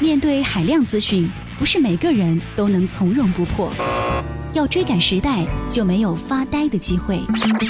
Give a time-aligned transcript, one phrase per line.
[0.00, 1.28] 面对海量资讯，
[1.58, 3.70] 不是每个人都能从容不迫。
[4.54, 7.20] 要追赶时代，就没有发呆的机会。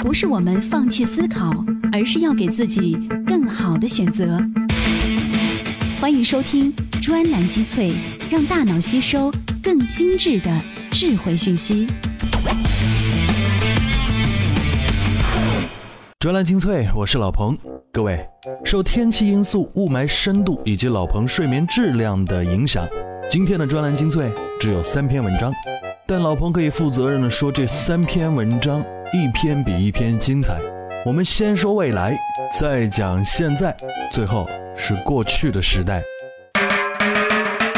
[0.01, 1.51] 不是我们放弃思考，
[1.91, 2.97] 而是要给自己
[3.27, 4.41] 更好的选择。
[5.99, 7.91] 欢迎收听专栏精粹，
[8.29, 9.29] 让大脑吸收
[9.61, 11.85] 更精致的智慧讯息。
[16.19, 17.57] 专栏精粹，我是老彭。
[17.93, 18.25] 各位，
[18.63, 22.87] 受天气因素、雾霾深度以及老彭睡眠质量的影响，
[23.29, 25.51] 今天的专栏精粹只有三篇文章。
[26.07, 28.81] 但老彭可以负责任的说，这三篇文章
[29.11, 30.57] 一篇比一篇精彩。
[31.05, 32.17] 我们先说未来，
[32.57, 33.75] 再讲现在，
[34.09, 36.01] 最后是过去的时代。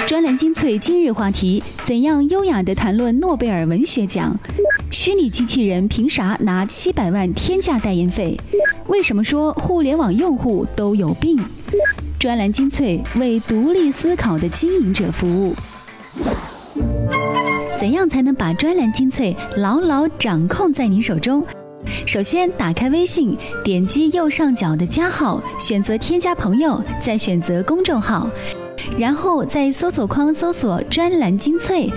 [0.05, 4.37] 专栏精粹今日话题：怎样优雅地谈论诺贝尔文学奖？
[4.93, 8.39] 虚拟机器人凭啥拿七百万天价代言费？
[8.85, 11.43] 为什么说互联网用户都有病？
[12.19, 15.55] 专栏精粹为独立思考的经营者服务。
[17.75, 21.43] 怎样才能把专栏精粹牢牢掌控在你手中？
[22.05, 28.29] 首先，打开微信，点击右上角的加号，选择添加朋友，再选择公众号，
[28.99, 31.89] 然后在搜索框搜索“专栏精粹”。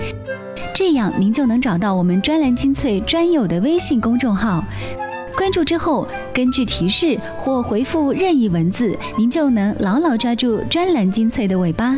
[0.73, 4.63] 这样，您就能找到我们专栏精粹专有的微信公众号。
[5.35, 11.95] 关注之后，根据提示或回复任意文字，您就能牢牢抓住专栏精粹的尾巴。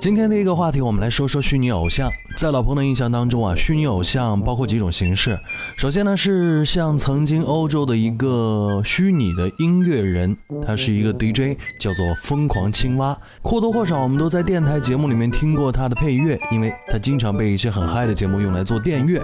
[0.00, 2.10] 今天的一个话题，我们来说说虚拟偶像。
[2.34, 5.38] 在老彭的印象当中啊，虚拟偶像包括几种形式。
[5.76, 10.34] 首先呢，是像曾经欧洲的一个虚拟的音乐人，
[10.66, 13.14] 他是一个 DJ，叫做疯狂青蛙。
[13.42, 19.22] 或多或少，我们都在电台节目里面听过他的配乐，因为他经常被一些很嗨的节目用来做电乐。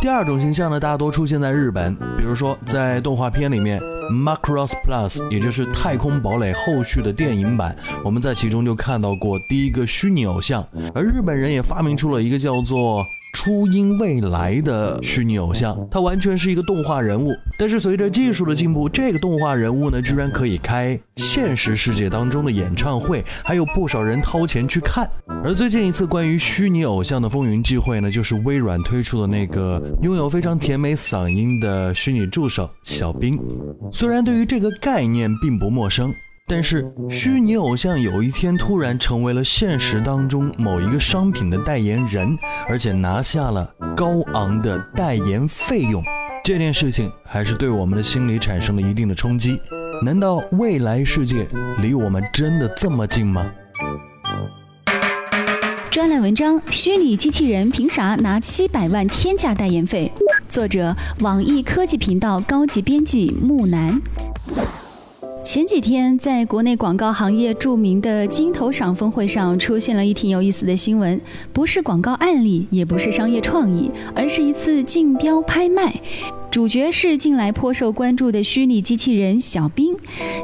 [0.00, 13.06] 第二种形象呢，大多出现在日本，比如说在动画片里面《Macross Plus》，也就是《太空堡垒》后续的电影版，我们在其中就看到过第一个虚拟偶像，而日本人也发明出了一个叫做。
[13.32, 17.30] 初音未来的虚拟偶像，它完全是一个动画人物。
[17.58, 25.08] 但是随着技术的进步，这个动画人物呢，居然可以开现实世界当中的演唱会，还有不少人掏钱去看。
[25.42, 33.38] 而最近一次关于虚拟偶像的风云际会呢，就是微软推出的那个拥有非常甜美嗓音的虚拟助手小冰。
[33.92, 36.12] 虽然对于这个概念并不陌生。
[36.50, 42.36] 但是，虚拟偶像有一天突然成为了现实当中某一个商品的代言人，
[42.68, 46.02] 而且拿下了高昂的代言费用，
[46.42, 49.60] 这件事情还是对我们的心理产生了一定的冲击。
[50.04, 51.46] 难道未来世界
[51.78, 53.48] 离我们真的这么近吗？
[55.88, 60.10] 专栏文章：虚拟机器人凭啥拿七百万天价代言费？
[60.48, 64.00] 作者：网易科技频道高级编辑木南。
[65.52, 71.20] 前几天，在国内广告行业著名的金投赏峰会上，出现了一挺有意思的新闻，
[71.52, 75.92] 不是广告案例，也不是商业创意，而是一次竞标拍卖。
[76.50, 79.94] 主角是近来颇受关注的虚拟机器人小冰，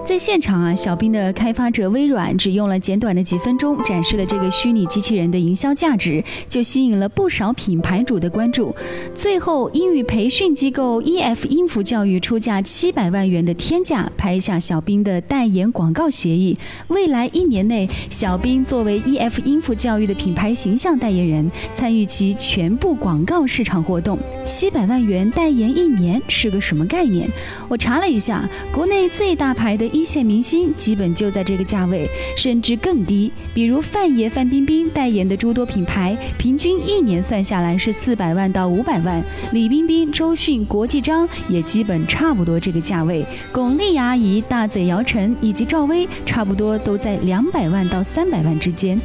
[0.05, 8.73] 在现场啊，小冰的开发者微软只用了简短的几分钟展示了这个虚拟机器人的营销价值，就吸引了不少品牌主的关注。
[9.17, 16.57] 最后，英语培训机构 EF 音符教育出价七百万元的天价拍下小冰的代言广告协议，
[16.87, 24.17] 未来一年内，小冰作为 EF 音符教育的品牌形象代言人，参与其全部广告市场活动。
[24.45, 25.96] 七百万元代言一。
[25.99, 27.29] 年是个什么概念？
[27.69, 33.33] 我查了一下，国内最大牌的一线明星基本就在这个价位，甚至更低。
[33.53, 39.23] 比如范爷范冰冰代言的诸多品牌，平均一年算下来是四百万到五百万。
[39.53, 43.25] 李冰冰、周迅、国际章也基本差不多这个价位。
[43.53, 48.99] 巩俐阿姨、大嘴姚晨以及赵薇，差不多都在两百万到三百万之间。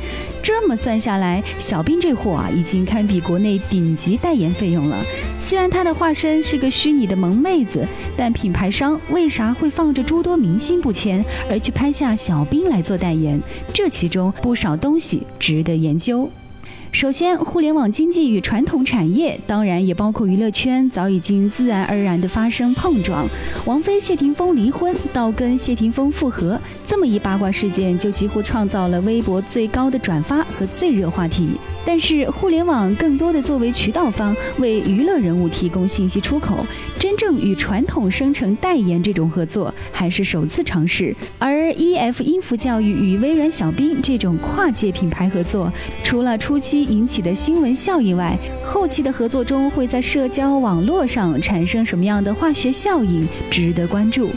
[0.43, 5.03] 这么算下来，小冰这货啊，已经堪比国内顶级代言费用了。
[5.39, 7.87] 虽然她的化身是个虚拟的萌妹子，
[8.17, 13.39] 但品牌商为啥会放着诸多明星不签，而去拍下小冰来做代言？
[13.73, 16.29] 这其中不少东西值得研究。
[16.91, 23.25] 首先，互联网经济与传统产业，当然也包括娱乐圈，早已经自然而然地发生碰撞。
[23.65, 31.51] 王菲、谢霆锋离婚，到跟谢霆锋复合，这么一八卦事件，就几乎创造了微博最高的转发和最热话题。
[31.83, 36.63] 但是，互联网更多的作为渠道方，为娱乐人物提供信息出口，
[36.99, 41.15] 真正与传统生成代言这种合作还是首次尝试。
[41.39, 45.71] 而 E.F 音符教育与微软小冰这种跨界品牌合作，
[46.03, 54.29] 除了初期引起的新闻效应外，后期的合作中会在社交网络上产生什么样的化学效应，值得关注。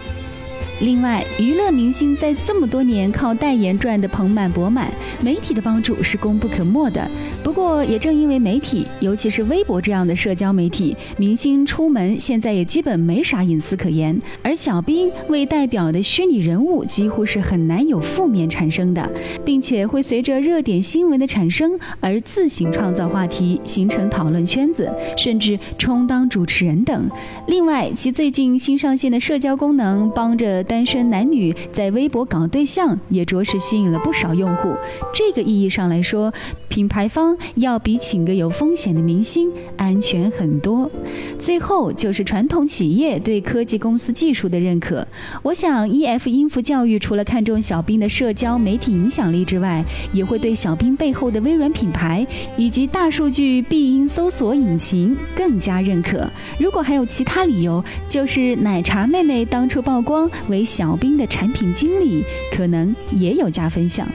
[0.80, 4.92] 另外，娱乐明星在这么多年靠代言赚得盆满钵满，
[5.22, 7.08] 媒体的帮助是功不可没的。
[7.44, 14.20] 不过，也正因为媒体，尤其是微博这样的社交媒体，明星出门现在也基本没啥隐私可言。
[14.42, 19.08] 而小兵为代表的虚拟人物，几乎是很难有负面产生的，
[19.44, 27.08] 并且会随着热点新闻的产生而自行创造话题，形成讨论圈子，甚至充当主持人等。
[27.46, 30.63] 另外，其最近新上线的社交功能，帮着。
[30.64, 34.74] 单身男女在微博搞对象，也着实吸引了不少用户。
[35.12, 36.32] 这个意义上来说，
[36.68, 40.90] 品牌方要比请个有风险的明星安全很多。
[41.38, 45.06] 最后就是传统企业对科技公司技术的认可。
[45.42, 46.28] 我想，E.F.
[46.28, 52.26] 音符教育除了看重小兵的社交媒体影响力之外，也会对小兵背后的微软品牌
[52.56, 56.28] 以及大数据必应搜索引擎更加认可。
[56.58, 60.30] 如果还有其他理由，就是奶茶妹妹当初曝光。
[60.54, 62.22] 为小兵的产品经理，
[62.52, 64.06] 可能也有加分项。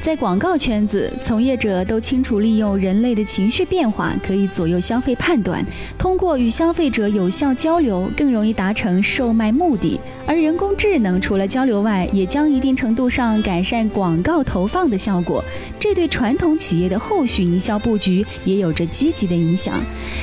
[0.00, 5.62] 在广告圈子，从业者都清楚利用人类的情绪变化，可以左右消费判断。
[5.98, 10.00] 通过与消费者有效交流，更容易达成售卖目的。
[10.26, 15.44] 而人工智能除了交流外，也将一定程度上改善广告投放的效果。
[15.78, 19.74] 这对传统企业的后续营销布局也有着积极的影响。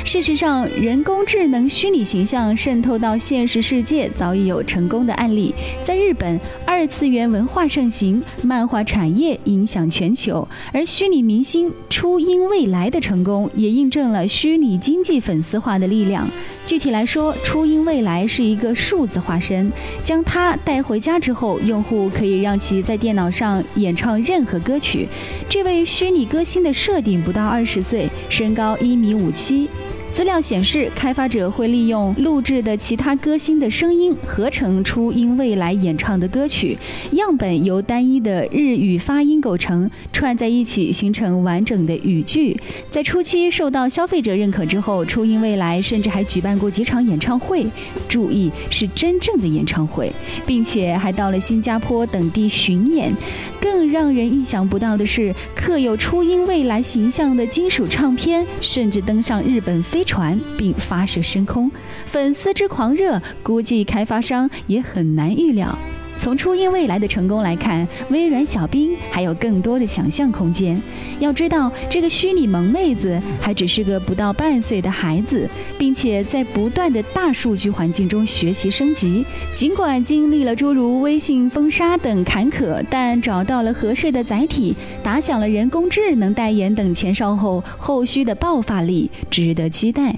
[0.04, 5.54] 事实上，人工智能虚拟形象渗透到现实世界，早已有成功的案例。
[5.84, 9.67] 在日本，二次元文化盛行，漫画产业影。
[9.68, 16.28] 响全球，而虚拟明星初音未来的成功，也印证了虚拟经济粉丝化的力量。
[16.66, 19.72] 具体来说，初音未来是一个数字化身，
[20.04, 25.08] 将它带回家之后，用户可以让其在电脑上演唱任何歌曲。
[25.50, 29.68] 这位虚拟歌星的设定不到二十岁，身高一米五七。
[30.12, 36.76] 资料显示，开发者会利用录制的其他歌星的声音合成初音未来演唱的歌曲，
[37.12, 42.58] 样本由单一的日语发音构成，串在一起形成完整的语句。
[42.90, 47.66] 在初期受到消费者认可之后，初音未来甚至还举办过几场演唱会，
[48.10, 50.12] 注意是真正的演唱会，
[50.48, 53.14] 并且还到了新加坡等地巡演。
[53.62, 60.08] 更让人意想不到的是，刻有初音未来形象的金属唱片甚至登上日本飞。
[60.08, 61.70] 船并发射升空，
[62.06, 65.78] 粉丝之狂热，估计开发商也很难预料。
[66.18, 70.82] 从初音未来的成功来看，微软小冰还有更多的想象空间。
[71.20, 79.26] 要知道，这个虚拟萌妹子还只是个不到半岁的孩子，并且在不断的大数据环境中学习升级。
[79.54, 90.16] 尽管经历了诸如微信封杀等坎坷，但找到了合适的载体，打响了人工智能代言等前哨后，后续的爆发力值得期待。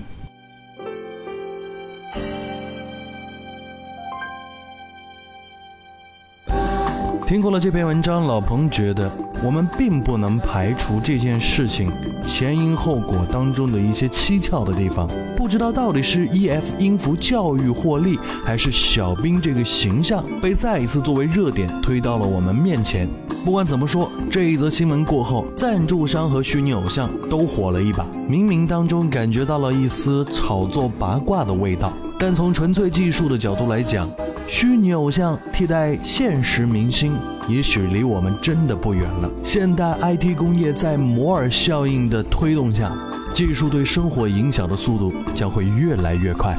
[7.29, 9.07] 听过了这篇文章，老彭觉得
[9.45, 11.87] 我们并不能排除这件事情
[12.25, 15.07] 前因后果当中的一些蹊跷的地方。
[15.37, 23.07] 不知道到底是 E.F 音符教育获利，还是小兵这个形象被再一次作为热点推到了我们面前。
[23.45, 28.03] 不管怎么说，这一则新闻过后，赞助商和虚拟偶像都火了一把。
[28.27, 34.09] 冥冥当中感觉到了一丝炒作八卦的味道，但从纯粹技术的角度来讲。
[34.51, 37.13] 虚拟偶像替代现实明星，
[37.47, 39.29] 也许离我们真的不远了。
[39.43, 42.91] 现代 IT 工业在摩尔效应的推动下，
[43.31, 46.57] 技术对生活影响的速度将会越来越快。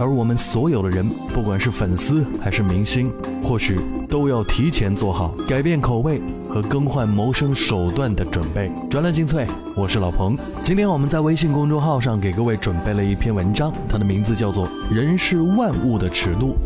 [0.00, 3.12] 而我们所有的人，不管是粉丝还是明星，
[3.42, 8.72] 或许都要提前做好改变口味和更换谋生手段的准备。
[8.88, 10.34] 专栏精粹，我是老彭。
[10.62, 16.56] 今天我们在微信公众号上给各位准备了一篇文章，它的名字叫做《人是万物的尺度》。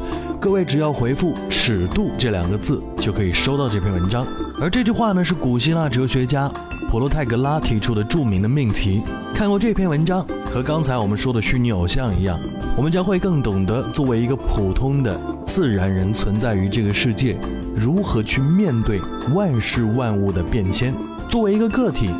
[0.42, 4.26] 各位只要回复“尺度”这两个字，就可以收到这篇文章。
[4.60, 6.50] 而这句话呢，是古希腊哲学家
[6.90, 9.02] 普罗泰戈拉提出的著名的命题。
[9.32, 12.40] 看过这篇文章，和刚才我们说的虚拟偶像一样。
[12.76, 17.38] 我们将会更懂得，作为一个普通的自然人存在于这个世界，
[17.76, 19.00] 如何去面对
[19.32, 20.92] 万事万物的变迁。
[21.28, 22.10] 作为一个个体，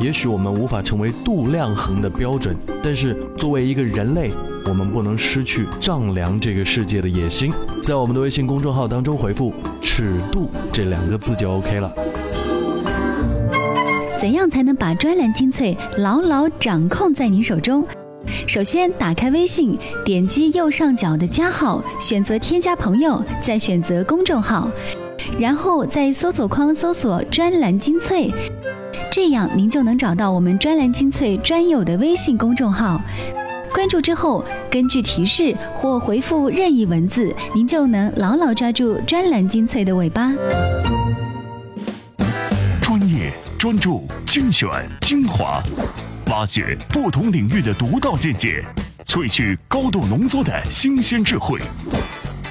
[0.00, 4.30] 也许我们无法成为度量衡的标准，但是作为一个人类，
[4.66, 7.52] 我们不能失去丈量这个世界的野心。
[7.82, 9.52] 在我们的微信公众号当中回复
[9.82, 11.92] “尺度”这两个字就 OK 了。
[14.18, 17.84] 怎样才能把专栏精粹牢牢掌控在您手中？
[18.46, 24.70] 首先，打开微信，点击右上角的加号，选择添加朋友，再选择公众号，
[25.40, 28.30] 然后在搜索框搜索“专栏精粹”，
[29.10, 33.00] 这样您就能找到我们专栏精粹专有的微信公众号。
[33.72, 40.30] 关注之后，根据提示或回复任意文字，您就能牢牢抓住专栏精粹的尾巴。
[42.82, 44.68] 专业、专注、精选、
[45.00, 45.62] 精华，
[46.26, 48.62] 挖掘不同领域的独到见解，
[49.06, 51.58] 萃取高度浓缩的新鲜智慧。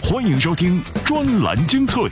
[0.02, 2.10] 欢迎收听专栏精粹。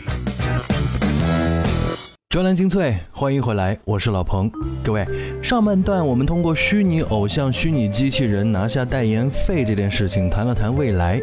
[2.31, 4.51] 专栏精粹，欢迎回来，我是老彭。
[4.83, 5.03] 各位，
[5.41, 11.19] 上半段我们通过虚拟偶像、虚拟机器人拿下代言费这件事情谈了谈未来，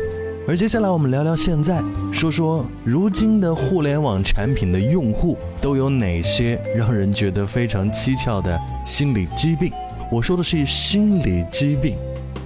[0.49, 1.81] 而接下来我们聊聊现在，
[2.13, 9.71] 说说如今的互联网产品的用户都有哪些让人觉得非常蹊跷的心理疾病。
[10.11, 11.95] 我说的是心理疾病。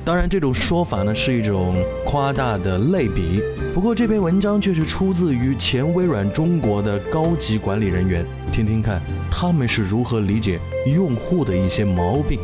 [0.02, 3.42] 当然，这种说法呢是一种夸大的类比。
[3.74, 12.40] 不过，这篇文章却是出自于前微软中国的高级管理人员，听听看他们是如何理解用户的一些毛病。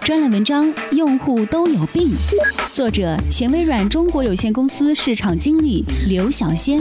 [0.00, 2.10] 专栏文章：用户都有病。
[2.70, 6.80] 作者：前微软中国有限公司市场经理刘小仙。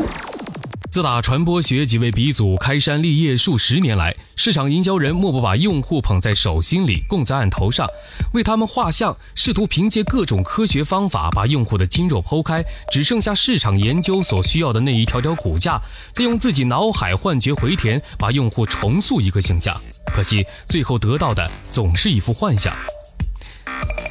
[0.93, 7.89] 自打传播学几位鼻祖开山立业数十年来，市场营销人莫不把用户捧在手心里，供在案头上，
[8.35, 15.81] 为他们画像，试图凭借各种科学方法把用户的筋肉剖开，只剩下市场研究所需要的那一条条骨架，
[16.13, 19.75] 再用自己脑海幻觉回填，把用户重塑一个形象。
[20.05, 22.71] 可惜最后得到的总是一副幻想。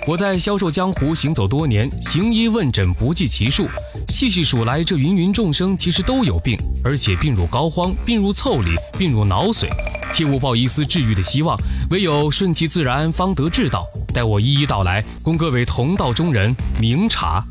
[0.05, 3.69] 我在销售江湖行走多年，行医问诊不计其数，
[4.09, 9.69] 细细数来，这芸芸众生其实都有病，而且病入膏肓，病入腠理，病入脑髓，
[10.13, 11.57] 切勿抱一丝治愈的希望，
[11.91, 13.87] 唯有顺其自然，方得治道。
[14.13, 17.45] 待我一一道来，供各位同道中人明察。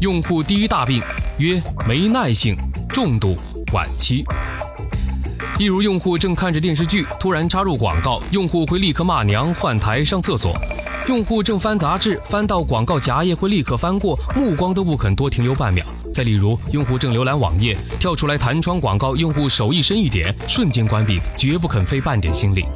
[0.00, 1.02] 用户第一大病
[1.38, 2.56] 曰没耐性，
[2.88, 3.36] 重度
[3.72, 4.24] 晚期。
[5.58, 10.52] 例如，用户正看着电视剧，突然插入广告，用户会立刻骂娘、换台、上厕所；
[11.08, 15.82] 用户正翻杂志，翻到广告夹页会立刻翻过，目光都不肯多停留半秒。
[16.12, 22.66] 再例如，用户正浏览网页，跳出来弹窗广告，用户手一伸一点，瞬间关闭，绝不肯费半点心力。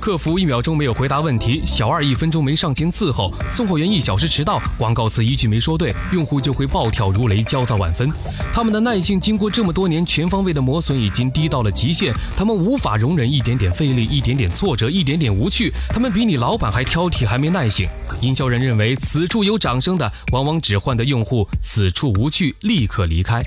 [0.00, 8.08] 客服一秒钟没有回答问题，小二一分钟没上前伺候，送货员一小时迟到，广告词一句没说对，用户就会暴跳如雷，焦躁万分。
[8.54, 15.72] 他们的耐性经过这么多年全方位的磨损，已经低到了极限，他们无法容忍一点点费力、一点点挫折、一点点无趣。
[15.88, 17.88] 他们比你老板还挑剔，还没耐性。
[18.20, 23.42] 营销人认为此处有掌声的，往往只换得用户此处无趣，立刻离开。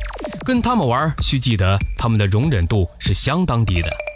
[0.46, 4.09] 跟他们玩，需记得他们的容忍度是相当低的。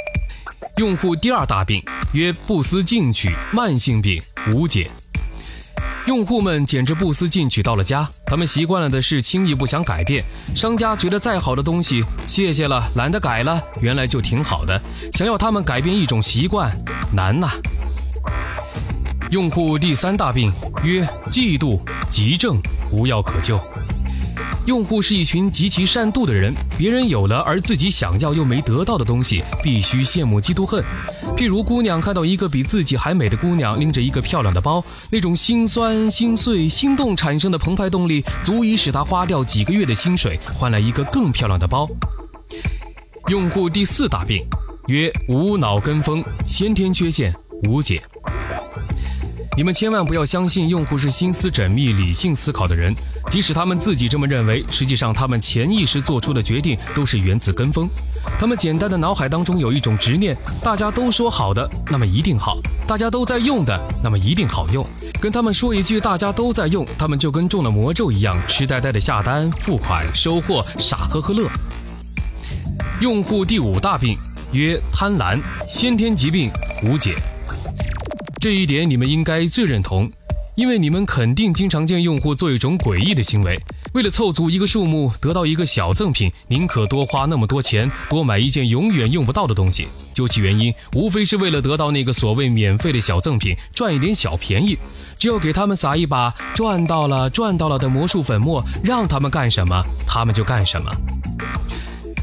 [0.77, 4.19] 用户第二大病曰不思进取，慢性病
[4.51, 4.89] 无解。
[6.07, 10.23] 用户们简直不思进取到了家，他们习惯了的事轻易不想改变。
[10.55, 14.81] 商家觉得再好的东西，谢谢了，懒得改了，原来就挺好的。
[15.13, 16.75] 想要他们改变一种习惯，
[17.13, 17.49] 难呐。
[19.29, 20.51] 用户第三大病
[20.83, 22.59] 曰嫉妒，急症
[22.91, 23.59] 无药可救。
[24.65, 30.81] 用户是一群极其善妒的人，别人有了而自己想要又没得到的东西，必须羡慕嫉妒恨。
[31.35, 41.89] 譬如姑娘看到一个比自己还美的姑娘拎着一个漂亮的包，那种心酸、心碎、心动产生的澎湃动力，足以使她花掉几个月的薪水换来一个更漂亮的包。
[43.27, 44.45] 用户第四大病
[44.87, 48.01] 曰无脑跟风，先天缺陷无解。
[49.55, 52.93] 你们千万不要相信用户是心思缜密、理性思考的人，
[53.29, 57.87] 即使他们自己这么认为，实际上他们潜意识做出的决定都是源自跟风。
[58.39, 62.57] 他们简单的脑海当中有一种执念：大家都说好的，那么一定好；
[62.87, 64.83] 大家都在用的，那么一定好用。
[65.21, 71.47] 跟他们说一句大家都在用，他们就跟中了魔咒一样，痴呆呆的下单、付款、收货，傻呵呵乐。
[72.99, 74.17] 用户第五大病
[74.51, 76.49] 曰贪婪，先天疾病
[76.83, 77.15] 无解。
[78.43, 80.11] 这一点你们应该最认同，
[80.55, 83.57] 因为你们肯定经常见用户做一种诡异的行为：
[83.93, 89.87] 为了凑足一个数目，得到一个小赠品，宁可多花那么多钱，多买一件永远用不到的东西。
[90.13, 94.77] 究其原因，无非是为了得到那个所谓免费的小赠品，赚一点小便宜。
[95.17, 100.91] 只要给他们撒一把赚到了赚到了的魔术粉末，让他们干什么，他们就干什么。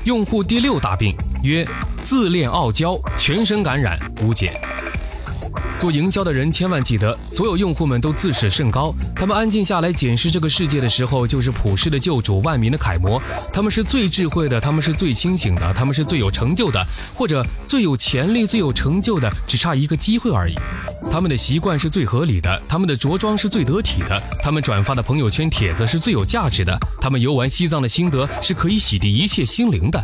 [0.05, 1.67] 用户第六大病曰
[2.05, 4.61] 自恋傲娇，全身感染无解。
[5.79, 8.95] 做营销的人千万记得，所有用户们都自视甚高。
[9.17, 13.21] 他们安静下来检视这个世界的时候，就是普世的救主，万民的楷模。
[13.53, 20.55] 他们是最智慧的，他们是最清醒的，他们是最有成就的，或者最有潜力、最有成就的，只差一个机会而已。
[21.11, 30.01] 他们的习惯是最合理的，他们的着装是最得体的，他们转发的朋友圈帖子是最有价值的，他们游玩西藏的心得是可以洗涤一切心灵的。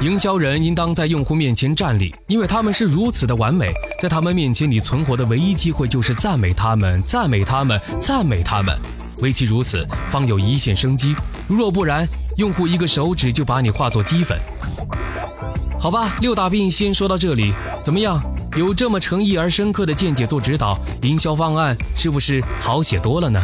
[0.00, 8.76] 营销人应当在用户面前站立，因为他们是如此的完美，在他们面前你存活的唯一机会就是赞美他们，赞美他们，赞美他们。
[9.22, 11.14] 唯其如此，方有一线生机。
[11.48, 14.38] 若不然，用户一个手指就把你化作鸡粉。
[15.80, 18.20] 好吧，六大病先说到这里，怎么样？
[18.56, 23.40] 有这么诚意而深刻的见解做指导，营销方案是不是好写多了呢？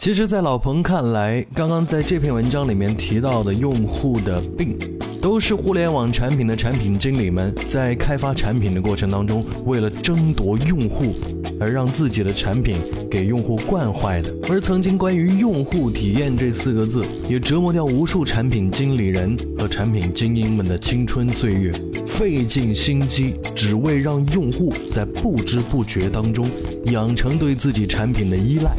[0.00, 4.74] 其实，在老彭看来，刚刚在这篇文章里面提到的用户的病，
[5.20, 11.14] 都是互联网产品的产品经理们在开发产品的过程当中，为了争夺用户
[11.60, 12.78] 而让自己的产品
[13.10, 14.34] 给用户惯坏的。
[14.48, 21.70] 而曾经关于用户体验这四个字，也折磨掉无数产品经理人和产品精英们的青春岁月，
[22.06, 26.48] 费尽心机，只为让用户在不知不觉当中
[26.86, 28.74] 养成对自己产品的依赖。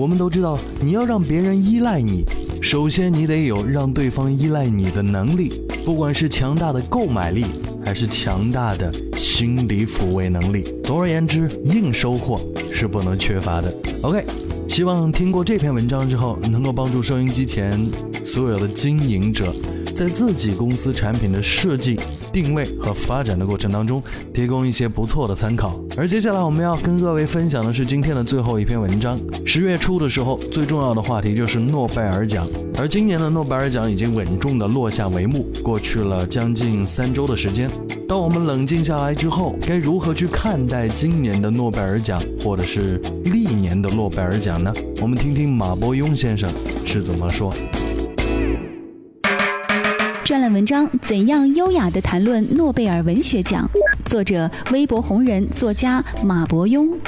[0.00, 2.24] 我们都知道，你要让别人依赖你，
[2.62, 7.44] 首先你得有让对方依赖你的能力，不管是强大的购买力，
[7.84, 10.64] 还是强大的心理抚慰能力。
[10.82, 12.40] 总而言之，硬收获
[12.72, 13.70] 是不能缺乏的。
[14.00, 14.24] OK，
[14.70, 17.78] 希望听过这篇文章之后，能够帮助收音机前
[18.24, 19.54] 所有的经营者，
[19.94, 22.00] 在自己公司产品的设计。
[22.32, 25.80] 定位和发展的过程当中，提供一些不错的参考。
[25.96, 29.18] 而接下来我们要跟各位分享的是今天的最后一篇文章。
[29.44, 32.46] 十月初的时候，最重要的话题就是诺贝尔奖，
[32.78, 37.70] 而今年的诺贝尔奖已经稳重的落下帷幕，过去了将近三周的时间。
[38.08, 44.72] 当我们冷静下来之后，该如何去看待今年的诺贝尔奖，或者是历年的诺贝尔奖呢？
[45.00, 46.50] 我们听听马伯庸先生
[46.84, 47.54] 是怎么说。
[50.40, 53.68] 专栏文章：怎样优雅地谈论诺贝尔文学奖？
[54.06, 56.98] 作者：微博红人、作家马伯庸。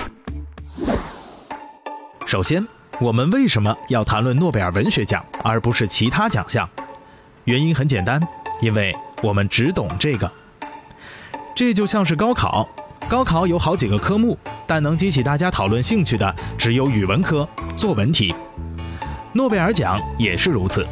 [2.27, 2.63] 首先，
[3.01, 6.69] 我们为什么要谈论诺贝尔文学奖，而不是其他奖项？
[7.45, 8.21] 原因很简单，
[8.61, 10.31] 因为我们只懂这个。
[11.55, 12.69] 这就像是高考，
[13.09, 14.37] 高考有好几个科目，
[14.67, 17.49] 但能激起大家讨论兴趣的只有语文科
[17.79, 18.35] 作文题。
[19.33, 20.87] 诺贝尔奖也是如此。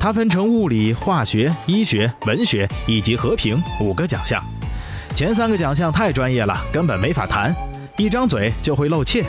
[0.00, 4.42] 它分成物理、化学、医学、文学以及和平五个奖项。
[5.14, 7.54] 前三个奖项太专业了，根本没法谈，
[7.96, 9.24] 一张嘴就会漏怯，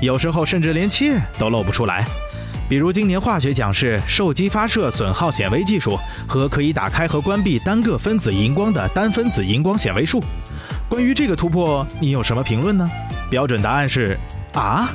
[0.00, 2.06] 有时候甚至连怯都露不出来。
[2.68, 10.22] 比如今年化学奖是受激发射损耗显微技术和可以打开和关闭单个分子荧光的单分子荧光显微术。
[10.88, 12.88] 关于这个突破，你有什么评论呢？
[13.28, 14.16] 标准答案是
[14.54, 14.88] 啊，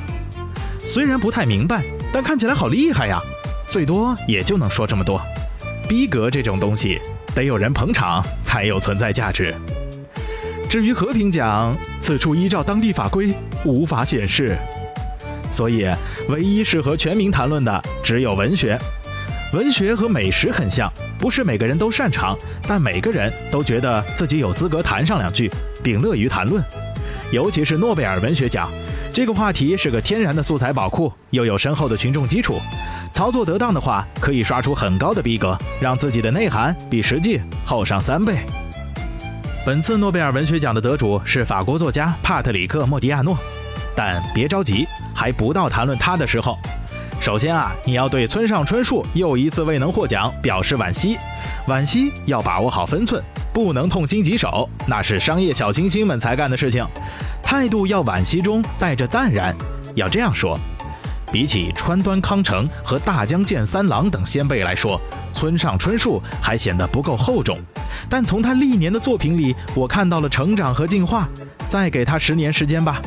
[0.84, 3.20] 虽然不太明白，但看起来好厉害呀。
[3.70, 5.20] 最多也就能说这么多，
[5.88, 6.98] 逼格这种东西
[7.34, 9.54] 得有人捧场才有存在价值。
[10.70, 14.56] 至于和平奖，此处依照当地法规无法显示，
[15.50, 15.88] 所以
[16.28, 18.78] 唯一适合全民谈论的只有文学。
[19.54, 25.50] 文学和美食很像，不是每个人都擅长，但每个人都觉得自己有资格谈上两句，
[25.82, 26.62] 并乐于谈论。
[27.30, 28.70] 尤其是诺贝尔文学奖，
[29.12, 32.60] 这个话题是个天然的素材宝库，又有深厚的群众基础。
[33.18, 38.46] 操作得当的话，可以刷出很高的逼格，让自己的内涵比实际厚上三倍。
[39.66, 43.36] 本次诺贝尔文学奖的得主是法国作家帕特里克·莫迪亚诺，
[43.96, 46.56] 但别着急，还不到谈论他的时候。
[47.20, 51.18] 首先啊，你要对村上春树又一次未能获奖表示惋惜，
[51.66, 53.20] 惋惜要把握好分寸，
[53.52, 56.86] 不能痛心疾首，那是商业小清新们才干的事情。
[57.42, 59.52] 态度要惋惜中带着淡然，
[59.96, 60.56] 要这样说。
[61.30, 65.00] 比起川端康成和大江健三郎等先辈来说，
[65.32, 67.58] 村上春树还显得不够厚重。
[68.08, 71.28] 但从他历年的作品里，我看到了成长和进化。
[71.68, 73.02] 再给他十年时间吧，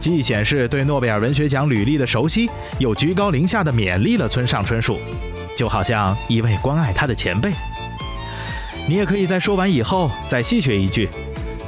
[0.00, 4.98] 既显示对诺贝尔文学奖履历的熟悉，又居高临下的勉励了村上春树，
[5.54, 7.52] 就好像一位关爱他的前辈。
[8.88, 11.10] 你也可以在说完以后再细学一句：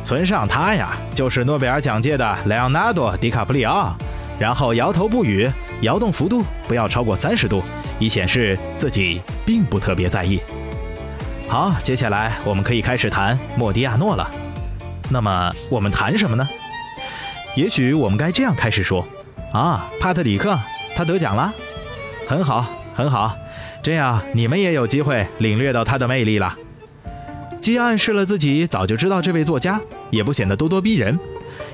[0.02, 3.94] 村上他呀，就是诺贝尔奖界的莱昂纳多·迪卡普里奥。
[4.38, 5.48] 然后摇头不语。
[5.82, 7.62] 摇动幅度不要超过三十度，
[7.98, 10.40] 以显示自己并不特别在意。
[11.48, 14.28] 好，接下来我们可以开始谈莫迪亚诺了。
[15.10, 16.48] 那么我们谈什么呢？
[17.56, 19.06] 也许我们该这样开始说：
[19.52, 20.58] 啊，帕特里克，
[20.96, 21.52] 他得奖了，
[22.26, 22.64] 很好，
[22.94, 23.36] 很好，
[23.82, 26.56] 这样你们也有机会领略到他的魅力了。
[27.60, 31.18] 既暗示了自己早就知道这位作家，也不显得咄咄逼人，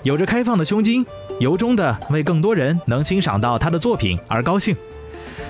[0.03, 1.05] 有着开放的胸襟。
[1.39, 4.77] 由衷的为更多人能欣赏到他的作品而高兴。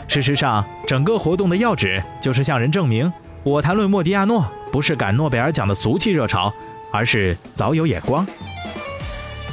[0.07, 3.11] 事实上，整个活动的要旨就是向人证明，
[3.43, 6.53] 我谈论莫迪亚诺不是赶诺贝尔奖的俗气热潮，
[6.93, 8.27] 而是早有眼光。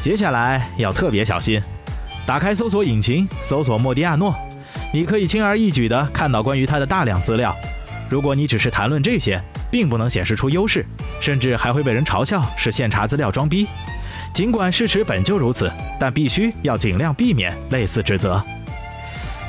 [0.01, 1.61] 接下来要特别小心，
[2.25, 4.35] 打开搜索引擎搜索莫迪亚诺，
[4.93, 7.55] 你可以轻而易举地看到关于他的大量资料。
[8.09, 10.85] 如果你只是谈论这些，并不能显示出优势，
[11.19, 13.67] 甚至还会被人嘲笑是现查资料装逼。
[14.35, 18.43] 尽管事实本就如此，但必须要尽量避免类似指责。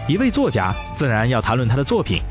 [0.07, 2.23] 一位作家自然要谈论他的作品，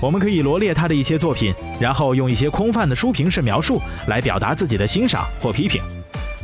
[0.00, 5.82] 我们可以罗列他的一些作品，然后用一些空泛的书评式描述来表达自己的欣赏或批评。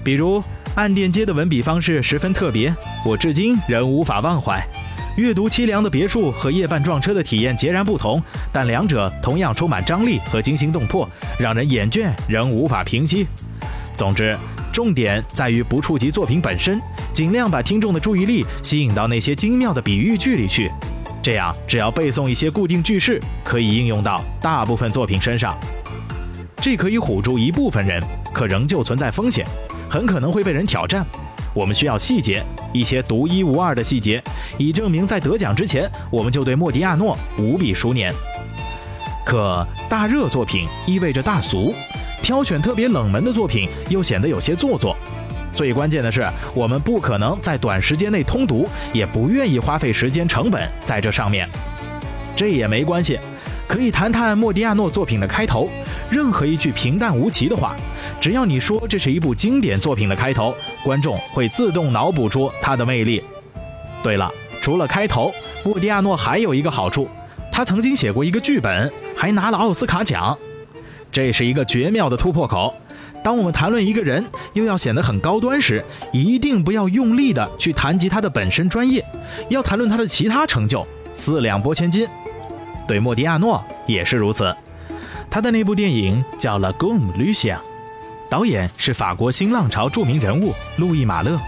[0.02, 0.42] 比如，
[0.74, 2.74] 暗电街的文笔方式十分特别，
[3.06, 4.60] 我至今仍无法忘怀。
[5.16, 13.28] 阅读凄凉的别墅和夜半撞车的体验截然不同，但两者同样充满张力和惊心动魄，让人眼倦仍无法平息。
[13.94, 14.36] 总之。
[14.80, 16.80] 重点在于不触及作品本身，
[17.12, 20.72] 尽量把听众的注意力吸引到那些精妙的比喻句里去。
[21.22, 25.54] 这样，只要背诵一些固定句式，可以应用到大部分作品身上。
[26.62, 29.46] 这可以唬住一部分人，可仍旧存在风险，
[29.90, 31.04] 很可能会被人挑战。
[31.52, 34.24] 我们需要细节，一些独一无二的细节，
[34.56, 38.10] 以证明在得奖之前，我们就对莫迪亚诺无比熟稔。
[39.26, 41.74] 可大热作品意味着大俗。
[42.22, 44.96] 挑选特别冷门的作品又显得有些做作。
[45.52, 51.48] 最关键的是，我们不可能在短时间内通读，也不愿意花费时间成本在这上面。
[52.36, 53.18] 这也没关系，
[53.66, 55.68] 可以谈谈莫迪亚诺作品的开头。
[56.08, 57.74] 任何一句平淡无奇的话，
[58.20, 60.54] 只要你说这是一部经典作品的开头，
[60.84, 63.22] 观众会自动脑补出它的魅力。
[64.02, 65.32] 对了，除了开头，
[65.64, 67.08] 莫迪亚诺还有一个好处，
[67.52, 70.38] 他曾经写过一个剧本，还拿了奥斯卡奖。
[71.12, 72.74] 这是一个绝妙的突破口。
[73.22, 79.04] 当我们谈论一个人，又要显得很高端时，一定不要用力的去谈及他的本身专业，
[79.48, 82.08] 要谈论他的其他成就，四两拨千斤。
[82.88, 84.54] 对莫迪亚诺也是如此。
[85.28, 87.56] 他的那部电影叫《Lagoon》旅行，
[88.28, 91.38] 导演是法国新浪潮著名人物路易马勒。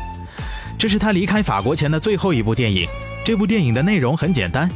[0.78, 2.86] 这是他离开法国前的最后一部电影。
[3.24, 4.68] 这部电影的内容很简单。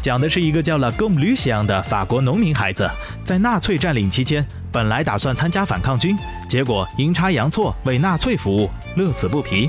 [0.00, 2.88] 讲的是一个叫了 Gom Lucian 的法国农民孩子，
[3.24, 6.16] 在纳粹占领期间，本来打算参加反抗军，
[6.48, 9.68] 结果阴差阳错为纳粹服务，乐此不疲，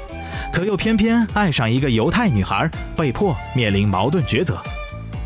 [0.53, 4.61] 可又偏偏爱上一个犹太女孩，被迫面临矛盾抉择。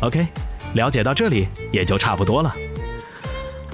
[0.00, 0.26] OK，
[0.72, 2.54] 了解到这里也就差不多了。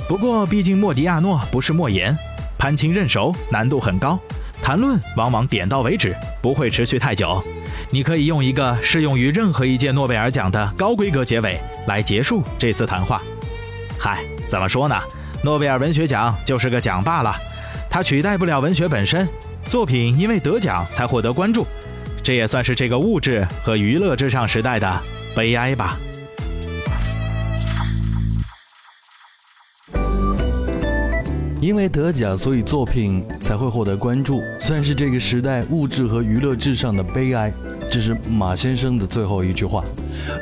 [0.08, 2.16] 不过毕竟莫迪亚诺不是莫言，
[2.58, 4.18] 攀亲认熟难度很高，
[4.60, 7.42] 谈论往往点到为止，不会持续太久。
[7.92, 13.20] 你可以用一个适用于任何一届诺贝尔奖的高规格结尾来结束这次谈话。
[13.98, 14.96] 嗨，怎么说呢？
[15.42, 17.35] 诺贝尔文学奖就是个奖罢了，
[17.90, 19.29] 它取代不了文学本身。
[19.66, 21.66] 作品因为得奖才获得关注，
[22.22, 25.00] 这也算是这个物质和娱乐至上时代的
[25.35, 25.98] 悲哀吧。
[31.61, 37.53] 因为得奖，所以作品才会获得关注，算是这个时代物质和娱乐至上的悲哀。
[37.90, 39.83] 这是马先生的最后一句话，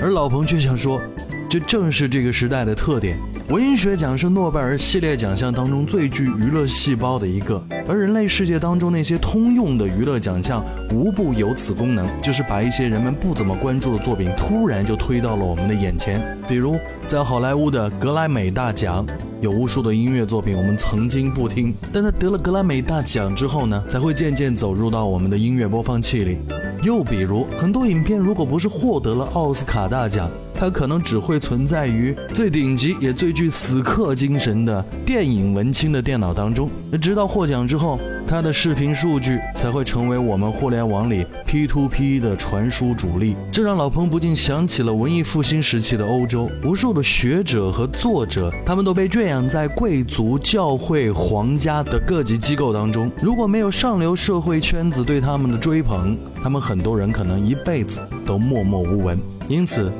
[0.01, 1.01] 而老彭却想说，
[1.49, 3.17] 这正是这个时代的特点。
[3.49, 16.21] 文学奖是诺贝尔系列奖项当中最具娱乐细胞的一个，而人类世界当中那些通用的娱乐奖项，无不有此功能，就是把一些人们不怎么关注的作品，突然就推到了我们的眼前。
[16.47, 19.07] 比如在好莱坞的格莱美大奖，
[19.41, 26.37] 有无数的音乐作品我们曾经不听，但在得了格莱美大奖之后呢，才会渐渐走入到我们的音乐播放器里。
[26.83, 36.69] 又比如，很多影片如果不是获得了奥斯卡大奖，它可能只会存在于最顶级也最具死磕精神的电影文青的电脑当中。
[37.01, 43.37] 直到获奖之后，它的视频数据才会成为我们互联网里 P2P 的传输主力。
[43.53, 53.09] 这让老彭不禁想起了文艺复兴时期的欧洲，无数的学者和作者，他们都被圈养在贵族、教会、皇家的各级机构当中。
[53.23, 59.19] 如果没有上流社会圈子对他们的追捧，他们很多人可能一辈子都默默无闻，
[59.49, 59.93] 因此，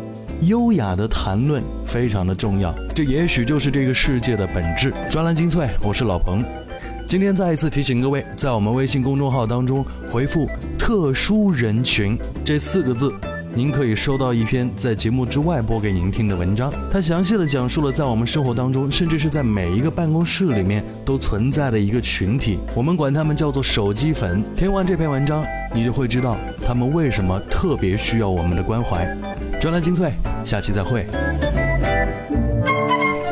[0.43, 2.75] 优雅的谈论非常的重要。
[2.95, 4.93] 这也许就是这个世界的本质。
[5.11, 6.45] 专栏精粹，我是老彭。
[7.07, 10.47] 今天再一次提醒各位，在我们微信公众号当中回复
[10.79, 13.13] “特殊人群”这四个字。
[13.55, 24.45] 您可以收到一篇在节目之外播给您听的文章，它详细的讲述了在我们生活当中，甚至是在每一个办公室里面都存在的一个群体，我们管他们叫做手机粉。
[24.55, 25.43] 听完这篇文章，
[25.75, 29.09] 你就会知道他们为什么特别需要我们的关怀。
[29.61, 30.13] 专栏精粹，
[30.45, 31.05] 下期再会。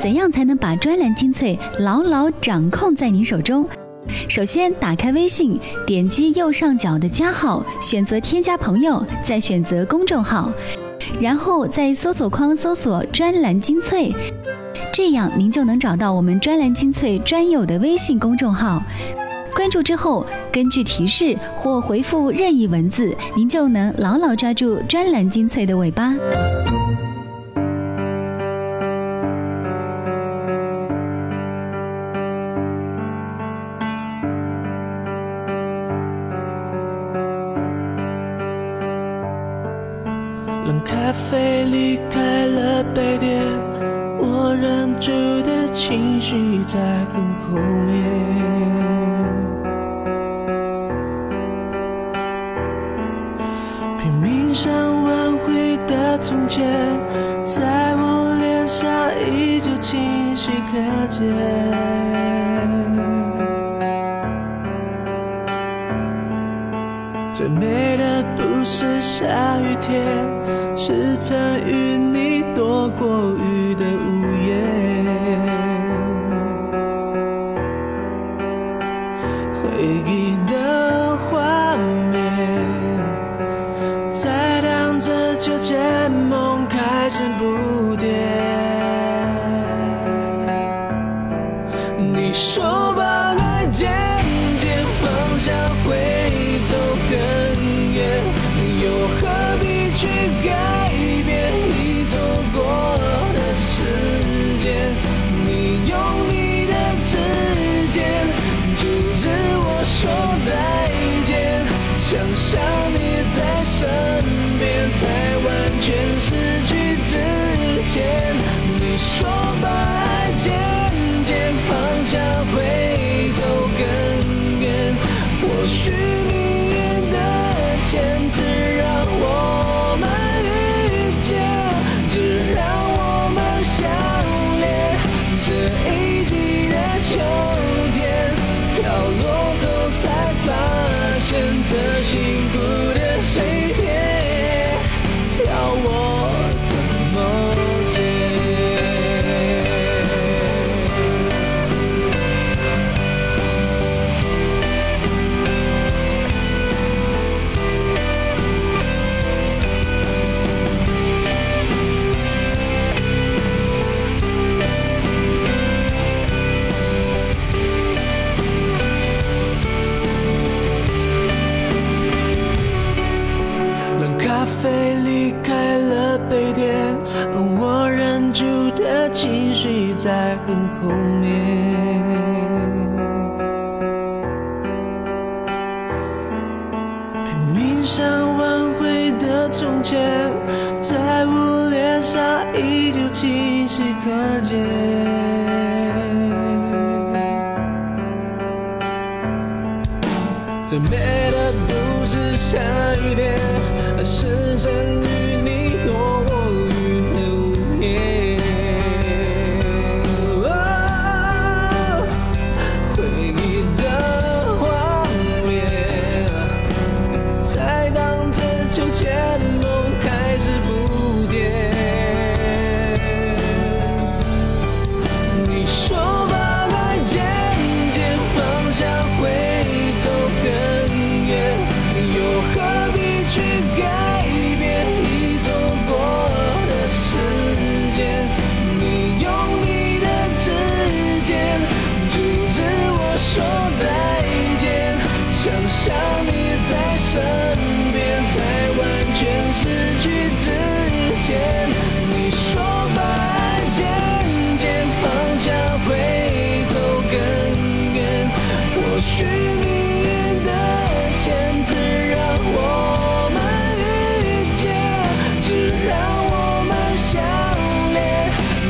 [0.00, 3.64] 怎样才能把专栏精粹牢牢掌控在您手中？
[4.28, 10.50] 首先，打开微信，点击右上角的加号，选择添加朋友，再选择公众号，
[11.20, 14.12] 然后在搜索框搜索“专栏精粹”，
[14.92, 18.82] 这样您就能找到我们“专栏精粹”专有的微信公众号。
[19.56, 26.14] 关注之后根据提示或回复任意文字您就能牢牢抓住专栏精粹的尾巴。
[40.66, 43.42] 冷咖啡离开了杯垫
[44.18, 45.10] 我忍住
[45.42, 49.05] 的情绪在很后面。
[56.28, 56.66] 从前
[57.46, 58.90] 在我脸上
[59.30, 61.22] 依旧清晰可见。
[67.32, 69.24] 最美的不是下
[69.60, 70.04] 雨天
[70.76, 72.36] 是曾与你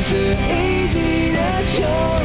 [0.08, 2.15] 这一季的秋